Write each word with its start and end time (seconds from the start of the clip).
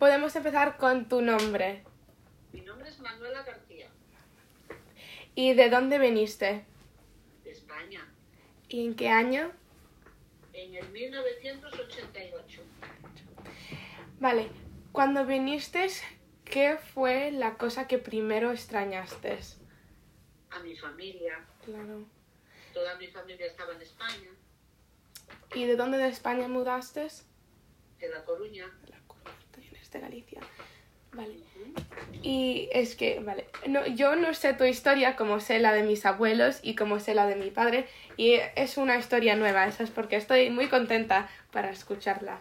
podemos 0.00 0.34
empezar 0.34 0.76
con 0.78 1.08
tu 1.08 1.20
nombre. 1.22 1.84
Mi 2.52 2.62
nombre 2.62 2.88
es 2.88 2.98
Manuela 3.00 3.42
García, 3.44 3.88
¿Y 5.34 5.52
de 5.54 5.70
dónde 5.70 5.98
viniste? 5.98 6.64
de 7.44 7.50
España, 7.52 8.08
¿Y 8.68 8.86
en 8.86 8.94
qué 8.96 9.08
año? 9.10 9.52
en 10.54 10.74
el 10.74 10.88
1988. 10.90 12.62
Vale, 14.18 14.48
cuando 14.92 15.24
viniste, 15.26 15.86
¿qué 16.44 16.76
fue 16.94 17.30
la 17.30 17.54
cosa 17.58 17.86
que 17.86 17.98
primero 17.98 18.50
extrañaste? 18.52 19.38
A 20.50 20.58
mi 20.60 20.74
familia, 20.76 21.44
Claro. 21.64 22.04
toda 22.74 22.96
mi 22.96 23.06
familia 23.08 23.46
estaba 23.46 23.74
en 23.74 23.82
España, 23.82 24.30
¿Y 25.54 25.66
de 25.66 25.76
dónde 25.76 25.98
de 25.98 26.08
España 26.08 26.48
mudaste? 26.48 27.06
de 27.98 28.08
La 28.08 28.24
Coruña. 28.24 28.66
La 28.88 28.98
de 29.90 30.00
Galicia. 30.00 30.40
Vale. 31.12 31.34
Y 32.22 32.68
es 32.72 32.94
que, 32.94 33.20
vale, 33.20 33.46
no, 33.66 33.86
yo 33.86 34.14
no 34.14 34.34
sé 34.34 34.52
tu 34.54 34.64
historia 34.64 35.16
como 35.16 35.40
sé 35.40 35.58
la 35.58 35.72
de 35.72 35.82
mis 35.82 36.06
abuelos 36.06 36.60
y 36.62 36.74
como 36.74 37.00
sé 37.00 37.14
la 37.14 37.26
de 37.26 37.36
mi 37.36 37.50
padre. 37.50 37.88
Y 38.16 38.34
es 38.56 38.76
una 38.76 38.96
historia 38.96 39.36
nueva, 39.36 39.66
eso 39.66 39.82
es 39.82 39.90
porque 39.90 40.16
estoy 40.16 40.50
muy 40.50 40.68
contenta 40.68 41.28
para 41.50 41.70
escucharla. 41.70 42.38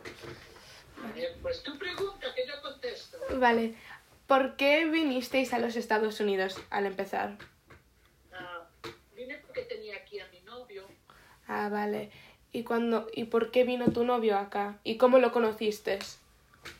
Eh, 1.16 1.36
pues 1.42 1.64
tú 1.64 1.78
pregunta 1.78 2.28
que 2.36 2.46
yo 2.46 2.62
contesto. 2.62 3.18
Vale, 3.38 3.76
¿por 4.28 4.56
qué 4.56 4.86
vinisteis 4.86 5.54
a 5.54 5.60
los 5.60 5.76
Estados 5.76 6.20
Unidos 6.20 6.60
al 6.70 6.86
empezar? 6.86 7.38
Ah, 8.34 8.68
vine 9.16 9.38
porque 9.38 9.62
tenía 9.62 9.96
aquí 9.96 10.20
a 10.20 10.28
mi 10.28 10.42
novio. 10.42 10.86
Ah, 11.48 11.70
vale. 11.70 12.12
¿Y, 12.52 12.64
cuando, 12.64 13.08
¿Y 13.14 13.26
por 13.26 13.52
qué 13.52 13.64
vino 13.64 13.92
tu 13.92 14.04
novio 14.04 14.38
acá? 14.38 14.80
¿Y 14.84 14.98
cómo 14.98 15.20
lo 15.20 15.32
conociste? 15.32 16.00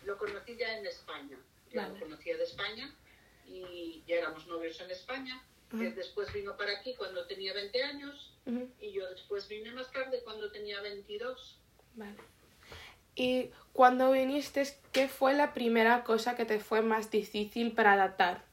Lo 0.06 0.18
conocí 0.18 0.56
ya 0.58 0.78
en 0.78 0.86
España. 0.86 1.38
Ya 1.72 1.84
Vale. 1.84 1.94
lo 2.00 2.06
conocía 2.06 2.36
de 2.38 2.44
España 2.44 2.94
y 3.48 4.04
ya 4.08 4.16
éramos 4.18 4.48
novios 4.48 4.80
en 4.82 4.92
España. 4.92 5.42
Él 5.72 5.94
después 5.94 6.34
vino 6.34 6.58
para 6.58 6.80
aquí 6.80 6.96
cuando 6.96 7.28
tenía 7.28 7.54
20 7.54 7.84
años 7.84 8.34
y 8.82 8.92
yo 8.92 9.08
después 9.12 9.48
vine 9.48 9.72
más 9.72 9.92
tarde 9.92 10.22
cuando 10.24 10.52
tenía 10.52 10.82
22. 10.82 11.60
Vale. 11.94 12.16
¿Y 13.16 13.52
cuando 13.74 14.12
viniste, 14.12 14.64
qué 14.92 15.08
fue 15.08 15.34
la 15.34 15.54
primera 15.54 16.04
cosa 16.04 16.36
que 16.36 16.46
te 16.46 16.60
fue 16.60 16.82
más 16.82 17.12
difícil 17.12 17.74
para 17.74 17.94
adaptar? 17.94 18.44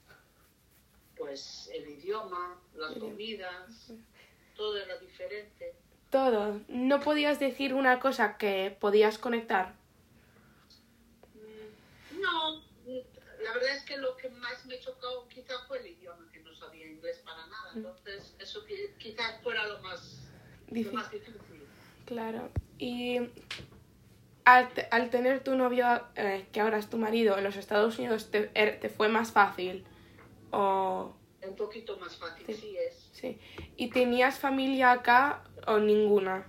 Pues 1.17 1.71
el 1.73 1.89
idioma, 1.89 2.59
las 2.75 2.91
Idioma. 2.93 3.11
comidas, 3.13 3.93
todo 4.55 4.77
era 4.77 4.99
diferente. 4.99 5.75
Todo. 6.11 6.61
¿No 6.69 7.01
podías 7.01 7.41
decir 7.41 7.73
una 7.75 7.99
cosa 8.01 8.37
que 8.37 8.77
podías 8.79 9.19
conectar? 9.19 9.75
Mm, 12.17 12.21
No, 12.23 12.57
mm, 12.61 12.99
la 13.45 13.53
verdad 13.55 13.77
es 13.77 13.85
que 13.85 13.97
lo 13.99 14.17
que 14.17 14.29
más 14.31 14.65
me 14.67 14.79
chocó 14.81 15.29
quizá 15.29 15.55
fue 15.67 15.79
el 15.81 15.87
idioma, 15.89 16.31
que 16.33 16.41
no 16.41 16.55
sabía 16.55 16.87
inglés 16.87 17.19
para 17.25 17.47
nada. 17.47 17.73
Entonces, 17.75 18.35
eso 18.39 18.65
qui- 18.67 18.97
quizás 18.99 19.41
fuera 19.43 19.67
lo 19.67 19.81
más, 19.81 20.29
lo 20.69 20.75
Difícil. 20.75 20.93
más 20.95 21.11
difícil. 21.11 21.41
Claro. 22.07 22.51
Y 22.79 23.19
al, 24.45 24.69
al 24.91 25.11
tener 25.11 25.43
tu 25.43 25.55
novio, 25.57 25.87
eh, 26.15 26.47
que 26.53 26.61
ahora 26.61 26.79
es 26.79 26.89
tu 26.89 26.99
marido, 26.99 27.37
en 27.37 27.45
los 27.45 27.57
Estados 27.57 27.99
Unidos, 27.99 28.31
te, 28.31 28.53
er- 28.55 28.79
te 28.81 28.89
fue 28.89 29.09
más 29.09 29.33
fácil? 29.33 29.85
¿O 30.53 31.15
Un 31.43 31.57
poquito 31.57 31.97
más 31.99 32.17
fácil, 32.17 32.47
Sí. 32.47 32.55
sí 32.55 32.77
es. 32.79 33.09
sí? 33.13 33.39
¿Y 33.77 33.91
tenías 33.91 34.39
familia 34.39 34.93
acá 34.93 35.45
o 35.67 35.79
ninguna? 35.79 36.47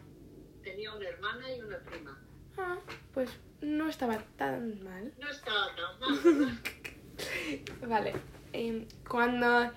Tenía 0.64 0.94
una 0.94 1.08
hermana 1.08 1.52
y 1.54 1.62
una 1.62 1.80
prima. 1.80 2.24
Ah, 2.58 2.78
pues 3.14 3.30
no 3.78 3.88
estaba 3.90 4.18
tan 4.38 4.84
mal. 4.84 5.14
No 5.20 5.30
estaba 5.30 5.68
tan 5.76 6.00
mal. 6.00 6.62
Vale. 7.88 8.14
em, 8.54 8.88
cuando... 9.08 9.72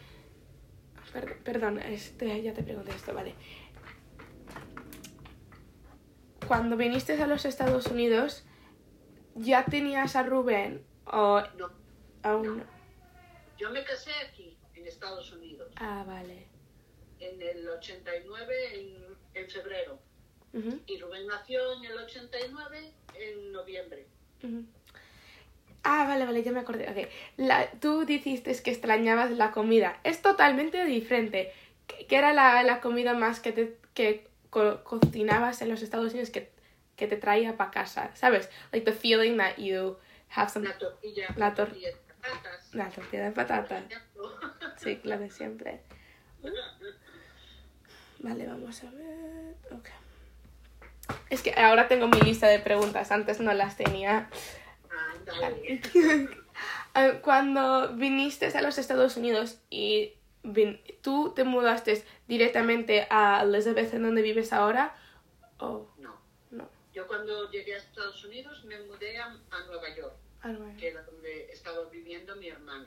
per- 1.12 1.38
perdón, 1.42 1.78
este, 1.80 2.42
ya 2.42 2.52
te 2.54 2.62
pregunté 2.62 2.92
esto, 2.94 3.12
vale. 3.14 3.34
Cuando 6.46 6.76
viniste 6.76 7.20
a 7.22 7.26
los 7.26 7.44
Estados 7.44 7.86
Unidos, 7.86 8.44
¿ya 9.36 9.64
tenías 9.64 10.16
a 10.16 10.22
Rubén 10.24 10.84
o 11.06 11.40
No, 11.56 11.70
aún 12.22 12.58
no? 12.58 12.64
yo 13.56 13.70
me 13.70 13.84
casé 13.84 14.10
aquí, 14.28 14.58
en 14.74 14.86
Estados 14.86 15.30
Unidos, 15.32 15.72
Ah, 15.76 16.04
vale. 16.06 16.48
en 17.20 17.40
el 17.42 17.68
89, 17.68 18.54
en, 18.80 19.16
en 19.42 19.50
febrero. 19.50 20.00
Ujú, 20.52 20.80
Y 20.86 20.98
Rubén 20.98 21.26
nació 21.26 21.74
en 21.74 21.84
el 21.84 21.98
89, 21.98 22.92
en 23.14 23.52
noviembre. 23.52 24.06
Ah, 25.82 26.04
vale, 26.06 26.24
vale, 26.26 26.42
ya 26.42 26.52
me 26.52 26.60
acordé. 26.60 26.88
Ok. 26.90 27.08
La, 27.38 27.70
tú 27.80 28.04
dijiste 28.04 28.54
que 28.62 28.70
extrañabas 28.70 29.30
la 29.30 29.50
comida. 29.50 29.98
Es 30.04 30.20
totalmente 30.22 30.84
diferente. 30.84 31.52
¿Qué 31.86 32.06
qué 32.06 32.16
era 32.16 32.32
la, 32.32 32.62
la 32.62 32.80
comida 32.80 33.14
más 33.14 33.40
que, 33.40 33.52
te, 33.52 33.76
que 33.94 34.26
co- 34.50 34.82
cocinabas 34.84 35.62
en 35.62 35.68
los 35.70 35.82
Estados 35.82 36.10
Unidos 36.12 36.30
que, 36.30 36.50
que 36.96 37.06
te 37.06 37.16
traía 37.16 37.56
para 37.56 37.70
casa? 37.70 38.10
¿Sabes? 38.14 38.50
Like 38.72 38.84
the 38.90 38.96
feeling 38.96 39.38
that 39.38 39.56
you 39.56 39.96
have 40.36 40.50
some... 40.50 40.66
La 40.68 40.76
tortilla, 40.78 41.28
La 41.36 41.54
tor- 41.54 41.68
tortilla 41.68 41.88
de 41.88 41.96
patatas. 42.20 42.74
La 42.74 42.88
tortilla 42.90 43.24
de 43.24 43.30
por 43.30 43.46
patata. 43.46 43.78
ejemplo. 43.78 44.40
Sí, 44.76 44.98
la 45.04 45.18
de 45.18 45.30
siempre. 45.30 45.80
Vale, 48.20 48.46
vamos 48.46 48.82
a 48.84 48.90
ver. 48.90 49.56
Ok. 49.72 49.88
Es 51.30 51.42
que 51.42 51.52
ahora 51.54 51.88
tengo 51.88 52.08
mi 52.08 52.20
lista 52.20 52.46
de 52.48 52.58
preguntas, 52.58 53.10
antes 53.12 53.40
no 53.40 53.52
las 53.54 53.76
tenía. 53.76 54.28
Eh, 55.64 55.80
Cuando 57.22 57.94
viniste 57.94 58.46
a 58.46 58.62
los 58.62 58.78
Estados 58.78 59.16
Unidos 59.16 59.58
y 59.70 60.14
vin- 60.42 60.80
tú 61.02 61.32
te 61.34 61.44
mudaste 61.44 62.04
directamente 62.26 63.06
a 63.10 63.42
Elizabeth, 63.42 63.94
en 63.94 64.02
donde 64.02 64.22
vives 64.22 64.52
ahora, 64.52 64.96
o 65.58 65.88
No. 65.98 66.20
no? 66.50 66.68
Yo 66.92 67.06
cuando 67.06 67.50
llegué 67.50 67.74
a 67.74 67.78
Estados 67.78 68.24
Unidos 68.24 68.64
me 68.64 68.80
mudé 68.82 69.18
a, 69.18 69.26
a 69.26 69.64
Nueva 69.66 69.94
York, 69.96 70.14
Ah, 70.42 70.54
que 70.78 70.88
era 70.88 71.02
donde 71.02 71.50
estaba 71.52 71.84
viviendo 71.90 72.34
mi 72.36 72.48
hermana. 72.48 72.86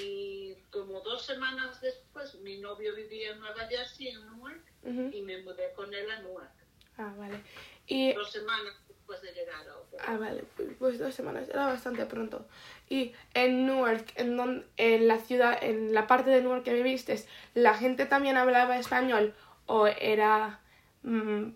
Y 0.00 0.54
como 0.70 1.00
dos 1.00 1.26
semanas 1.26 1.80
después, 1.80 2.34
mi 2.36 2.58
novio 2.58 2.94
vivía 2.94 3.32
en 3.32 3.40
Nueva 3.40 3.66
Jersey, 3.68 4.08
en 4.08 4.24
Newark, 4.30 4.62
Ujú. 4.84 5.10
y 5.12 5.22
me 5.22 5.42
mudé 5.42 5.72
con 5.74 5.92
él 5.92 6.10
a 6.10 6.20
Newark. 6.22 6.50
Ah, 6.98 7.12
vale. 7.16 7.40
Y 7.86 8.12
Dos 8.12 8.30
semanas 8.30 8.74
después 8.88 9.22
de 9.22 9.32
llegar 9.32 9.66
a 9.68 9.76
Oakland. 9.78 10.04
Ah, 10.06 10.16
vale, 10.18 10.44
pues- 10.56 10.68
pues 10.78 10.98
dos 10.98 11.14
semanas, 11.14 11.48
era 11.48 11.66
bastante 11.66 12.04
pronto. 12.06 12.46
Y 12.90 13.12
en 13.34 13.66
Newark, 13.66 14.12
en, 14.16 14.36
don- 14.36 14.66
en 14.76 15.08
la 15.08 15.18
ciudad, 15.18 15.58
en 15.62 15.94
la 15.94 16.06
parte 16.06 16.30
de 16.30 16.42
Newark 16.42 16.64
que 16.64 16.74
viviste, 16.74 17.24
¿la 17.54 17.74
gente 17.74 18.04
también 18.06 18.36
hablaba 18.36 18.78
español 18.78 19.34
o 19.66 19.86
era... 19.86 20.60
mm, 21.02 21.52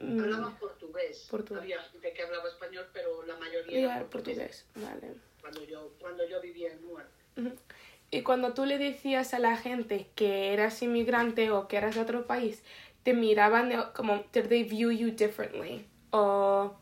mm, 0.00 0.20
Hablaban 0.20 0.56
portugués. 0.58 1.26
Portugués. 1.30 1.62
Había 1.62 1.82
gente 1.82 2.12
que 2.12 2.22
hablaba 2.22 2.48
español, 2.48 2.86
pero 2.92 3.22
la 3.24 3.36
mayoría 3.36 3.78
era 3.78 3.96
era 3.96 4.04
portugués. 4.06 4.66
portugués, 4.74 5.00
vale. 5.00 5.14
Cuando 5.40 5.64
yo, 5.64 5.92
cuando 6.00 6.26
yo 6.28 6.40
vivía 6.40 6.72
en 6.72 6.80
Newark. 6.82 7.08
Y 8.10 8.22
cuando 8.22 8.54
tú 8.54 8.64
le 8.64 8.78
decías 8.78 9.34
a 9.34 9.38
la 9.40 9.56
gente 9.56 10.08
que 10.14 10.52
eras 10.52 10.80
inmigrante 10.82 11.50
o 11.50 11.66
que 11.68 11.76
eras 11.78 11.96
de 11.96 12.00
otro 12.02 12.26
país, 12.26 12.62
te 13.04 13.12
miraban 13.14 13.68
de- 13.68 13.92
como, 13.94 14.24
did 14.32 14.46
they 14.48 14.64
view 14.64 14.90
you 14.90 15.10
differently? 15.12 15.86
O... 16.10 16.74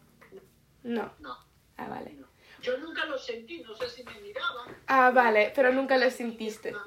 No. 0.84 1.12
No, 1.21 1.37
Ah, 1.77 1.88
vale. 1.88 2.12
no. 2.15 2.27
Yo 2.62 2.78
nunca 2.78 3.05
lo 3.06 3.19
sentí, 3.19 3.60
no 3.62 3.75
sé 3.75 3.88
si 3.91 4.05
me 4.05 4.19
miraban. 4.21 4.77
Ah, 4.87 5.10
vale, 5.10 5.53
pero 5.55 5.72
nunca 5.72 5.99
lo 5.99 6.09
sentiste. 6.10 6.71
No, 6.72 6.81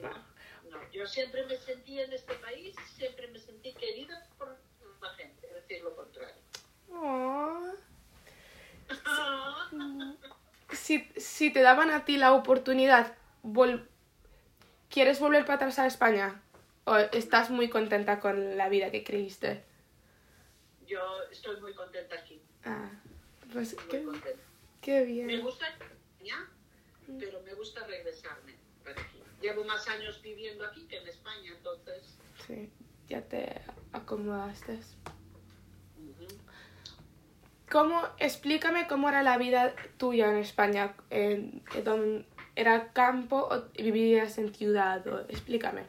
no, 0.00 0.90
yo 0.92 1.06
siempre 1.06 1.46
me 1.46 1.56
sentí 1.56 2.00
en 2.00 2.12
este 2.12 2.34
país, 2.34 2.74
siempre 2.96 3.28
me 3.28 3.38
sentí 3.38 3.72
querida 3.74 4.26
por 4.36 4.58
la 5.00 5.08
gente, 5.14 5.46
es 5.46 5.54
decir 5.54 5.82
lo 5.84 5.94
contrario. 5.94 6.34
Aw. 6.92 7.72
Si, 10.72 11.08
si 11.16 11.50
te 11.52 11.60
daban 11.60 11.90
a 11.90 12.04
ti 12.04 12.16
la 12.16 12.32
oportunidad, 12.32 13.14
vol- 13.44 13.86
¿quieres 14.90 15.20
volver 15.20 15.44
para 15.44 15.56
atrás 15.56 15.78
a 15.78 15.86
España? 15.86 16.42
¿O 16.84 16.96
estás 16.96 17.50
muy 17.50 17.68
contenta 17.70 18.18
con 18.20 18.56
la 18.56 18.68
vida 18.68 18.90
que 18.90 19.04
creíste? 19.04 19.64
Yo 20.86 21.00
estoy 21.30 21.60
muy 21.60 21.74
contenta 21.74 22.16
aquí, 22.16 22.40
Ah, 22.64 22.90
pues 23.52 23.74
muy 23.76 23.84
qué, 23.88 24.02
contenta. 24.04 24.42
qué 24.80 25.00
Me 25.00 25.06
bien. 25.06 25.40
gusta 25.42 25.66
España, 25.68 26.48
pero 27.18 27.40
me 27.42 27.54
gusta 27.54 27.86
regresarme 27.86 28.54
para 28.84 29.00
aquí. 29.00 29.18
Llevo 29.40 29.64
más 29.64 29.86
años 29.88 30.20
viviendo 30.22 30.64
aquí 30.66 30.86
que 30.86 30.98
en 30.98 31.08
España, 31.08 31.52
entonces... 31.56 32.18
Sí, 32.46 32.70
ya 33.08 33.22
te 33.22 33.60
acomodaste. 33.92 34.78
¿Cómo, 37.70 38.02
explícame 38.18 38.86
cómo 38.86 39.08
era 39.08 39.22
la 39.22 39.38
vida 39.38 39.74
tuya 39.96 40.30
en 40.30 40.36
España? 40.38 40.94
En- 41.10 41.62
¿Era 42.54 42.92
campo 42.92 43.48
o 43.50 43.62
vivías 43.82 44.36
en 44.36 44.54
ciudad? 44.54 45.06
O- 45.06 45.20
explícame. 45.30 45.84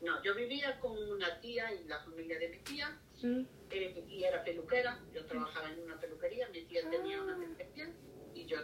No, 0.00 0.22
yo 0.22 0.34
vivía 0.34 0.78
con 0.80 0.96
una 0.96 1.40
tía 1.40 1.72
y 1.72 1.84
la 1.84 1.98
familia 2.00 2.38
de 2.38 2.48
mi 2.48 2.58
tía, 2.58 2.98
Mm, 3.20 3.40
eh, 3.70 4.04
y 4.08 4.22
era 4.22 4.44
peluquera. 4.44 4.96
Yo 5.12 5.24
trabajaba 5.26 5.70
en 5.70 5.80
una 5.80 5.98
peluquería, 5.98 6.48
mi 6.50 6.62
tía 6.66 6.88
tenía 6.88 7.20
una 7.20 7.36
peluquería 7.36 7.58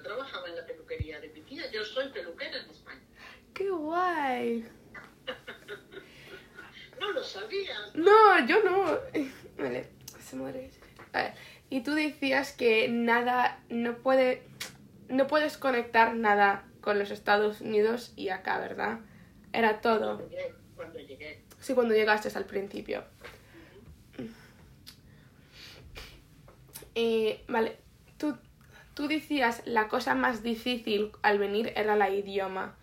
trabajaba 0.03 0.49
en 0.49 0.57
la 0.57 0.67
peluquería 0.67 1.21
de 1.21 1.29
mi 1.29 1.41
tía. 1.43 1.71
Yo 1.71 1.85
soy 1.85 2.09
peluquera 2.11 2.59
en 2.59 2.71
España. 2.71 3.03
¡Qué 3.53 3.71
guay! 3.71 4.65
No 7.01 7.11
lo 7.11 7.25
sabías. 7.25 7.93
No, 7.95 8.47
yo 8.47 8.63
no. 8.63 8.85
Vale, 9.59 9.89
se 10.21 10.37
muere. 10.37 10.71
A 11.13 11.23
ver, 11.23 11.33
y 11.69 11.83
tú 11.83 11.93
decías 11.93 12.53
que 12.53 12.89
nada, 12.89 13.61
no 13.69 13.99
puede, 13.99 14.45
no 15.09 15.27
puedes 15.27 15.59
conectar 15.59 16.15
nada 16.15 16.69
con 16.81 17.01
los 17.01 17.11
Estados 17.11 17.61
Unidos 17.61 18.13
y 18.15 18.29
acá, 18.29 18.61
¿verdad? 18.61 19.01
Era 19.53 19.81
todo. 19.81 20.23
Cuando 20.85 21.01
llegué. 21.01 21.43
Sí, 21.61 21.75
cuando 21.75 21.95
llegaste 21.95 22.37
al 22.37 22.45
principio. 22.45 23.05
Eh, 26.95 27.43
vale, 27.49 27.79
tú, 28.19 28.37
tú 28.95 29.09
decías 29.09 29.63
la 29.65 29.89
cosa 29.89 30.15
más 30.15 30.43
difícil 30.43 31.13
al 31.23 31.39
venir 31.39 31.73
era 31.75 31.97
la 31.97 32.11
idioma. 32.11 32.77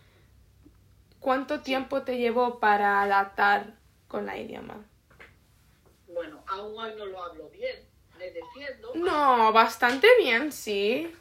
¿Cuánto 1.20 1.62
tiempo 1.62 2.02
te 2.02 2.18
llevó 2.18 2.60
para 2.60 3.04
adaptar 3.04 3.76
con 4.08 4.26
la 4.26 4.38
idioma? 4.38 4.84
Bueno, 6.08 6.44
aún 6.48 6.78
hoy 6.78 6.94
no 6.98 7.06
lo 7.06 7.24
hablo 7.24 7.50
bien. 7.50 7.88
Me 8.18 8.32
defiendo. 8.32 8.94
No, 8.96 9.54
bastante 9.54 10.08
bien, 10.20 10.52
sí. 10.52 11.14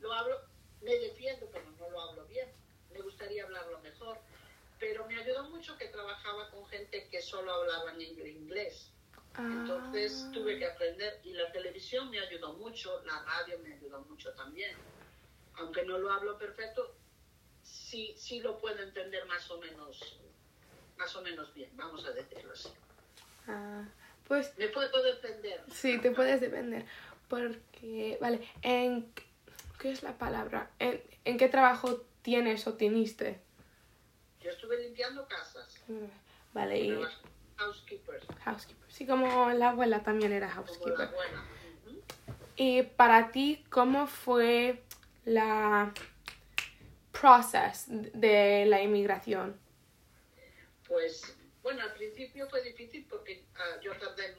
Lo 0.00 0.12
hablo, 0.12 0.36
me 0.80 0.94
defiendo, 0.96 1.46
pero 1.52 1.64
no 1.78 1.90
lo 1.90 2.00
hablo 2.00 2.24
bien. 2.26 2.48
Me 2.92 3.00
gustaría 3.00 3.44
hablarlo 3.44 3.80
mejor. 3.80 4.18
Pero 4.80 5.06
me 5.06 5.20
ayudó 5.20 5.44
mucho 5.50 5.76
que 5.76 5.86
trabajaba 5.88 6.50
con 6.50 6.66
gente 6.66 7.06
que 7.10 7.20
solo 7.22 7.52
hablaba 7.52 7.92
en 7.92 8.00
inglés. 8.00 8.90
Entonces 9.38 10.24
Ah. 10.26 10.30
tuve 10.32 10.58
que 10.58 10.66
aprender 10.66 11.20
y 11.22 11.32
la 11.34 11.52
televisión 11.52 12.10
me 12.10 12.18
ayudó 12.18 12.54
mucho, 12.54 13.00
la 13.04 13.22
radio 13.22 13.58
me 13.60 13.74
ayudó 13.74 14.00
mucho 14.02 14.32
también. 14.32 14.76
Aunque 15.54 15.84
no 15.84 15.98
lo 15.98 16.10
hablo 16.10 16.36
perfecto, 16.38 16.96
sí, 17.62 18.14
sí 18.16 18.40
lo 18.40 18.58
puedo 18.58 18.82
entender 18.82 19.24
más 19.26 19.48
o 19.50 19.58
menos, 19.60 20.18
más 20.96 21.14
o 21.14 21.22
menos 21.22 21.52
bien, 21.54 21.70
vamos 21.76 22.04
a 22.06 22.10
decirlo 22.12 22.52
así. 22.52 22.70
Ah, 23.46 23.84
pues 24.26 24.56
Me 24.58 24.68
puedo 24.68 25.02
defender. 25.02 25.62
sí, 25.70 25.98
te 26.00 26.10
puedes 26.10 26.40
depender. 26.40 26.84
Porque, 27.28 28.18
vale, 28.20 28.48
¿en 28.62 29.12
qué 29.78 29.92
es 29.92 30.02
la 30.02 30.16
palabra? 30.18 30.70
¿En, 30.78 31.00
en 31.24 31.36
qué 31.38 31.48
trabajo 31.48 32.00
tienes 32.22 32.66
o 32.66 32.74
teniste? 32.74 33.40
Yo 34.40 34.50
estuve 34.50 34.78
limpiando 34.82 35.26
casas, 35.28 35.82
Vale, 36.52 36.78
y 36.78 36.98
housekeeper, 37.56 38.20
housekeeper. 38.44 38.90
Sí, 38.90 39.06
como 39.06 39.50
la 39.50 39.70
abuela 39.70 40.02
también 40.02 40.32
era 40.32 40.48
como 40.48 40.62
la 40.62 40.66
housekeeper. 40.66 41.08
abuela. 41.08 41.44
Ujú. 41.86 42.02
Y 42.56 42.82
para 42.82 43.30
ti, 43.30 43.64
¿cómo 43.70 44.06
fue 44.06 44.82
la 45.24 45.92
process 47.12 47.84
de 47.88 48.64
la 48.66 48.82
inmigración? 48.82 49.60
Pues 50.88 51.36
bueno, 51.62 51.82
al 51.82 51.92
principio 51.94 52.48
fue 52.48 52.62
difícil 52.62 53.06
porque 53.08 53.44
ah, 53.54 53.80
yo 53.82 53.92
tardé 53.98 54.36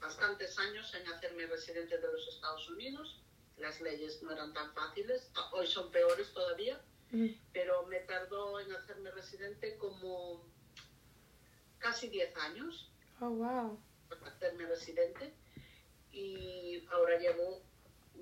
bastantes 0.00 0.58
años 0.58 0.94
en 0.94 1.06
hacerme 1.12 1.46
residente 1.46 1.98
de 1.98 2.12
los 2.12 2.28
Estados 2.28 2.68
Unidos. 2.70 3.20
Las 3.58 3.80
leyes 3.80 4.22
no 4.22 4.32
eran 4.32 4.52
tan 4.52 4.72
fáciles, 4.72 5.30
ah, 5.34 5.50
hoy 5.52 5.66
son 5.66 5.90
peores 5.90 6.32
todavía, 6.32 6.80
pero 7.52 7.86
me 7.86 8.00
tardó 8.00 8.58
en 8.60 8.72
hacerme 8.72 9.10
residente 9.10 9.76
como 9.76 10.44
casi 11.78 12.08
10 12.08 12.36
años 12.38 12.90
Oh, 13.20 13.30
wow. 13.30 13.78
para 14.08 14.26
hacerme 14.28 14.66
residente 14.66 15.32
y 16.10 16.84
ahora 16.90 17.18
llevo 17.18 17.62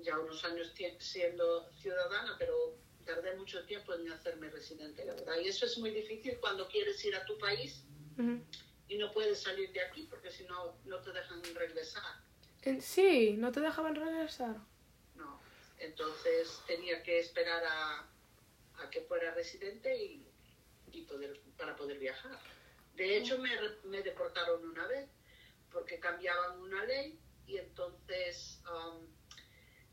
ya 0.01 0.17
unos 0.19 0.43
años 0.45 0.73
siendo 0.99 1.71
ciudadana, 1.73 2.35
pero 2.37 2.75
tardé 3.05 3.35
mucho 3.35 3.65
tiempo 3.65 3.93
en 3.93 4.11
hacerme 4.11 4.49
residente, 4.49 5.03
la 5.05 5.13
verdad. 5.15 5.35
Y 5.43 5.47
eso 5.47 5.65
es 5.65 5.77
muy 5.77 5.89
difícil 5.91 6.37
cuando 6.39 6.67
quieres 6.67 7.03
ir 7.03 7.15
a 7.15 7.25
tu 7.25 7.37
país 7.37 7.83
y 8.87 8.97
no 8.97 9.11
puedes 9.11 9.41
salir 9.41 9.71
de 9.73 9.81
aquí 9.81 10.05
porque 10.09 10.29
si 10.29 10.43
no, 10.45 10.77
no 10.85 10.99
te 11.01 11.11
dejan 11.11 11.41
regresar. 11.55 12.03
Sí, 12.79 13.33
no 13.37 13.51
te 13.51 13.59
dejaban 13.59 13.95
regresar. 13.95 14.55
No. 15.15 15.39
Entonces 15.79 16.61
tenía 16.67 17.01
que 17.01 17.19
esperar 17.19 17.63
a, 17.65 18.07
a 18.83 18.89
que 18.89 19.01
fuera 19.01 19.33
residente 19.33 19.95
y, 19.95 20.25
y 20.91 21.01
poder, 21.03 21.39
para 21.57 21.75
poder 21.75 21.99
viajar. 21.99 22.37
De 22.95 23.17
hecho, 23.17 23.37
me, 23.37 23.49
me 23.85 24.01
deportaron 24.03 24.63
una 24.63 24.87
vez 24.87 25.09
porque 25.71 25.99
cambiaban 25.99 26.59
una 26.59 26.83
ley 26.85 27.19
y 27.47 27.57
entonces 27.57 28.61
um, 28.69 29.07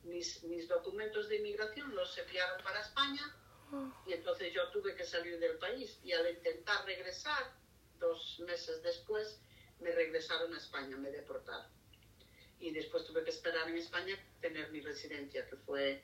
mis, 0.08 0.42
mis 0.44 0.66
documentos 0.68 1.28
de 1.28 1.36
inmigración 1.36 1.94
los 1.94 2.16
enviaron 2.18 2.62
para 2.62 2.80
España 2.80 3.34
Oh, 3.70 3.92
y 4.06 4.14
entonces 4.14 4.52
yo 4.52 4.70
tuve 4.70 4.94
que 4.94 5.04
salir 5.04 5.38
del 5.38 5.58
país 5.58 5.98
y 6.02 6.12
al 6.12 6.28
intentar 6.30 6.86
regresar, 6.86 7.52
dos 7.98 8.40
meses 8.40 8.82
después, 8.82 9.40
me 9.80 9.92
regresaron 9.92 10.54
a 10.54 10.58
España, 10.58 10.96
me 10.96 11.10
deportaron. 11.10 11.70
Y 12.60 12.70
después 12.70 13.04
tuve 13.04 13.24
que 13.24 13.30
esperar 13.30 13.68
en 13.68 13.76
España 13.76 14.16
tener 14.40 14.70
mi 14.70 14.80
residencia, 14.80 15.46
que 15.46 15.56
fue, 15.56 16.02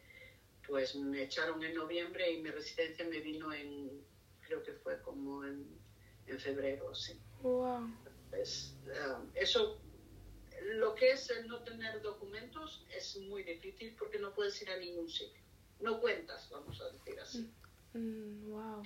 pues 0.66 0.94
me 0.96 1.22
echaron 1.22 1.62
en 1.62 1.74
noviembre 1.74 2.30
y 2.30 2.42
mi 2.42 2.50
residencia 2.50 3.04
me 3.06 3.20
vino 3.20 3.52
en, 3.52 4.04
creo 4.40 4.62
que 4.62 4.72
fue 4.72 5.00
como 5.02 5.44
en, 5.44 5.66
en 6.26 6.38
febrero, 6.40 6.94
sí. 6.94 7.20
wow. 7.42 7.88
Pues, 8.30 8.76
eh, 8.86 9.30
eso, 9.34 9.78
lo 10.76 10.94
que 10.94 11.10
es 11.12 11.30
el 11.30 11.46
no 11.46 11.62
tener 11.62 12.00
documentos 12.02 12.84
es 12.96 13.16
muy 13.18 13.42
difícil 13.44 13.94
porque 13.98 14.18
no 14.18 14.32
puedes 14.34 14.60
ir 14.62 14.70
a 14.70 14.76
ningún 14.78 15.08
sitio. 15.08 15.40
No 15.80 16.00
cuentas, 16.00 16.48
vamos 16.50 16.80
a 16.80 16.88
decir 16.90 17.20
así. 17.20 17.50
Mm, 17.92 18.50
wow. 18.50 18.82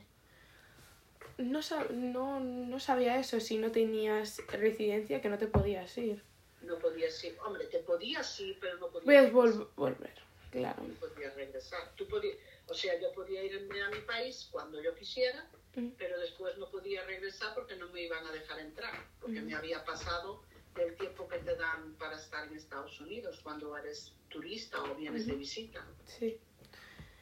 No, 1.39 1.61
sab- 1.61 1.91
no, 1.91 2.41
no 2.41 2.81
sabía 2.81 3.19
eso, 3.19 3.39
si 3.41 3.59
no 3.59 3.71
tenías 3.71 4.39
residencia, 4.49 5.21
que 5.21 5.29
no 5.29 5.39
te 5.39 5.47
podías 5.47 5.97
ir. 5.99 6.23
No 6.63 6.79
podías 6.79 7.23
ir, 7.25 7.39
hombre, 7.45 7.67
te 7.67 7.79
podías 7.79 8.39
ir, 8.41 8.59
pero 8.61 8.77
no 8.79 8.89
podías, 8.91 9.05
Puedes 9.05 9.33
regresar, 9.33 9.61
vol- 9.63 9.75
volver, 9.77 10.23
claro. 10.51 10.83
no 10.83 10.95
podías 10.95 11.35
regresar. 11.35 11.95
Tú 11.97 12.07
podías, 12.09 12.37
o 12.67 12.75
sea, 12.75 12.99
yo 13.01 13.13
podía 13.13 13.43
irme 13.45 13.83
a 13.83 13.91
mi 13.91 14.01
país 14.03 14.49
cuando 14.51 14.83
yo 14.83 14.95
quisiera, 14.95 15.51
Mm. 15.75 15.91
pero 15.99 16.19
después 16.19 16.57
no 16.59 16.71
podía 16.71 17.05
regresar 17.05 17.55
porque 17.55 17.77
no 17.77 17.89
me 17.93 18.03
iban 18.03 18.27
a 18.27 18.33
dejar 18.33 18.59
entrar, 18.61 18.95
porque 19.21 19.41
Mm. 19.41 19.47
me 19.47 19.55
había 19.55 19.85
pasado 19.85 20.43
del 20.75 20.97
tiempo 20.97 21.29
que 21.29 21.39
te 21.39 21.55
dan 21.57 21.95
para 21.99 22.17
estar 22.17 22.47
en 22.49 22.57
Estados 22.57 22.99
Unidos 23.01 23.41
cuando 23.43 23.77
eres 23.77 24.15
turista 24.29 24.83
o 24.85 24.95
vienes 24.97 25.27
de 25.27 25.33
Ujú. 25.33 25.41
visita. 25.41 25.87
Sí. 26.07 26.41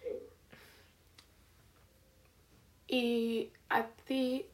Eh, 0.02 0.30
Y 2.88 3.52
a 3.68 3.88
ti... 4.06 4.46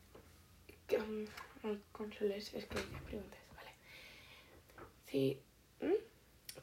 que, 0.86 0.96
um, 0.98 1.26
ay, 1.64 1.82
Consoles, 1.92 2.52
es 2.54 2.64
que 2.66 2.88
ya 2.90 2.98
preguntas, 3.04 3.40
vale. 3.54 3.70
Sí. 5.06 5.42
¿mm? 5.80 5.92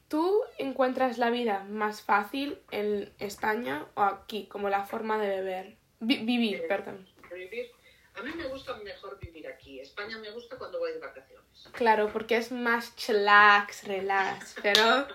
¿Tú 0.08 0.42
encuentras 0.58 1.18
la 1.18 1.30
vida 1.30 1.64
más 1.66 2.02
fácil 2.02 2.60
en 2.72 3.14
España 3.20 3.86
o 3.96 4.02
aquí, 4.02 4.48
como 4.48 4.70
la 4.70 4.86
forma 4.86 5.18
de 5.22 5.28
beber? 5.30 5.78
Vi- 6.00 6.24
vivir, 6.26 6.58
Eh, 6.58 6.66
perdón. 6.68 7.08
Vivir, 7.34 7.72
a 8.16 8.22
mí 8.24 8.32
me 8.36 8.48
gusta 8.48 8.76
mejor 8.78 9.20
vivir 9.20 9.48
aquí. 9.48 9.80
España 9.80 10.18
me 10.18 10.32
gusta 10.32 10.58
cuando 10.58 10.80
voy 10.80 10.94
de 10.94 11.00
vacaciones. 11.00 11.68
Claro, 11.74 12.10
porque 12.12 12.38
es 12.38 12.52
más 12.52 12.96
chillax, 12.96 13.84
relax, 13.86 14.56
pero... 14.64 15.08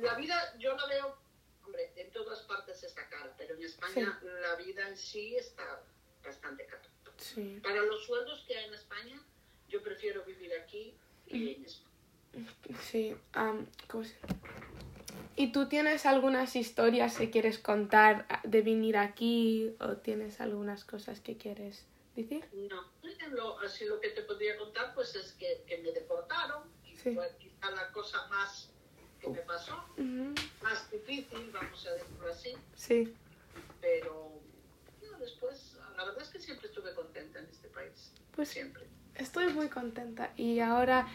La 0.00 0.14
vida 0.14 0.54
yo 0.58 0.76
la 0.76 0.86
veo, 0.86 1.16
hombre, 1.64 1.92
en 1.96 2.10
todas 2.10 2.40
partes 2.42 2.82
está 2.82 3.08
cara, 3.08 3.32
pero 3.38 3.54
en 3.54 3.62
España 3.64 4.18
la 4.22 4.56
vida 4.56 4.88
en 4.88 4.96
sí 4.96 5.36
está 5.36 5.82
bastante 6.24 6.66
cara. 6.66 6.82
Sí. 7.18 7.60
Para 7.62 7.82
los 7.82 8.04
sueldos 8.04 8.44
que 8.46 8.56
hay 8.56 8.66
en 8.66 8.74
España, 8.74 9.22
yo 9.68 9.82
prefiero 9.82 10.22
vivir 10.24 10.52
aquí 10.54 10.94
y 11.26 11.54
en 11.54 11.64
España. 11.64 11.95
Sí, 12.82 13.14
am, 13.32 13.66
¿cómo 13.88 14.04
se- 14.04 14.16
¿Y 15.38 15.52
tú 15.52 15.68
tienes 15.68 16.06
algunas 16.06 16.56
historias 16.56 17.16
que 17.16 17.30
quieres 17.30 17.58
contar 17.58 18.26
de 18.42 18.62
venir 18.62 18.96
aquí 18.96 19.74
o 19.80 19.96
tienes 19.98 20.40
algunas 20.40 20.84
cosas 20.84 21.20
que 21.20 21.36
quieres 21.36 21.86
decir? 22.14 22.44
No, 22.52 22.82
lo, 23.32 23.58
así 23.60 23.84
lo 23.84 24.00
que 24.00 24.08
te 24.10 24.22
podría 24.22 24.56
contar 24.56 24.94
pues 24.94 25.14
es 25.14 25.32
que, 25.32 25.62
que 25.66 25.78
me 25.78 25.92
deportaron 25.92 26.62
y 26.84 26.96
Sí. 26.96 27.14
fue 27.14 27.30
quizá 27.38 27.70
la 27.70 27.90
cosa 27.92 28.26
más 28.28 28.70
que 29.20 29.28
me 29.28 29.38
pasó, 29.40 29.74
Ujú, 29.98 30.34
más 30.62 30.90
difícil, 30.90 31.50
vamos 31.52 31.86
a 31.86 31.92
decirlo 31.92 32.30
así, 32.32 32.54
Sí, 32.74 33.14
pero 33.80 34.40
no, 35.02 35.18
después 35.18 35.76
la 35.96 36.04
verdad 36.04 36.22
es 36.22 36.28
que 36.30 36.40
siempre 36.40 36.68
estuve 36.68 36.94
contenta 36.94 37.38
en 37.40 37.46
este 37.46 37.68
país, 37.68 38.12
pues 38.34 38.48
siempre. 38.48 38.86
estoy 39.14 39.52
muy 39.52 39.68
contenta. 39.68 40.32
Y 40.36 40.60
ahora, 40.60 41.06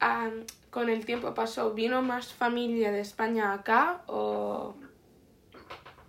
am, 0.00 0.44
con 0.70 0.88
el 0.88 1.04
tiempo 1.04 1.34
pasó, 1.34 1.72
¿vino 1.72 2.02
más 2.02 2.32
familia 2.32 2.90
de 2.92 3.00
España 3.00 3.52
acá 3.52 4.02
o 4.06 4.74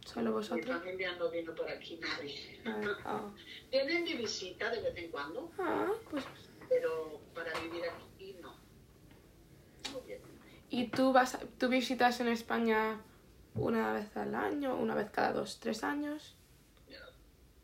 solo 0.05 0.29
Mi 0.29 0.35
vosotros? 0.35 0.77
familia 0.77 1.15
no 1.15 1.29
vino 1.29 1.53
por 1.53 1.69
aquí 1.69 1.99
nadie. 2.01 2.61
Ah, 2.65 3.21
oh. 3.23 3.33
Vienen 3.69 4.05
de 4.05 4.15
visita 4.15 4.69
de 4.69 4.81
vez 4.81 4.97
en 4.97 5.11
cuando, 5.11 5.51
Ah, 5.59 5.87
pues 6.09 6.25
pero 6.69 7.19
para 7.33 7.51
vivir 7.59 7.83
aquí 7.85 8.37
no. 8.41 8.55
¿Y 10.69 10.87
tú 10.87 11.11
vas, 11.11 11.37
tú 11.57 11.67
visitas 11.67 12.19
en 12.21 12.29
España 12.29 13.01
una 13.55 13.91
vez 13.91 14.15
al 14.15 14.33
año, 14.35 14.75
una 14.75 14.95
vez 14.95 15.09
cada 15.11 15.33
dos, 15.33 15.59
tres 15.59 15.83
años. 15.83 16.37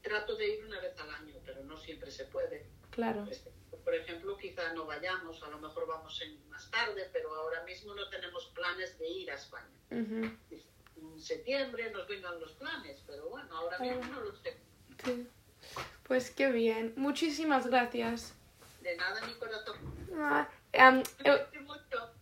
Trato 0.01 0.35
de 0.35 0.55
ir 0.55 0.65
una 0.65 0.79
vez 0.79 0.97
al 0.99 1.09
año, 1.09 1.35
pero 1.45 1.63
no 1.63 1.77
siempre 1.77 2.11
se 2.11 2.25
puede. 2.25 2.65
Claro. 2.91 3.25
Este, 3.29 3.51
Por 3.87 3.95
ejemplo, 3.95 4.35
quizá 4.35 4.73
no 4.73 4.85
vayamos, 4.85 5.41
a 5.41 5.47
lo 5.47 5.59
mejor 5.59 5.87
vamos 5.87 6.21
en 6.21 6.49
más 6.49 6.69
tarde, 6.69 7.09
pero 7.13 7.33
ahora 7.33 7.63
mismo 7.63 7.95
no 7.95 8.09
tenemos 8.09 8.47
planes 8.47 8.99
de 8.99 9.07
ir 9.07 9.31
a 9.31 9.35
España. 9.35 9.79
En 9.89 10.37
septiembre 11.17 11.89
nos 11.91 12.05
vengan 12.05 12.37
los 12.37 12.51
planes, 12.51 13.01
pero 13.07 13.29
bueno, 13.29 13.47
ahora 13.55 13.79
mismo 13.79 14.03
no 14.03 14.19
lo 14.19 14.35
sé. 14.35 14.57
Sí. 15.05 15.25
Pues 16.03 16.31
qué 16.31 16.51
bien. 16.51 16.95
Muchísimas 16.97 17.67
gracias. 17.67 18.33
De 18.81 18.97
nada, 18.97 19.25
mi 19.25 19.33
corazón. 19.35 19.77
Ah, 20.17 20.49